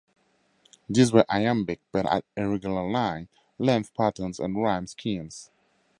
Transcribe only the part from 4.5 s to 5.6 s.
rhyme schemes.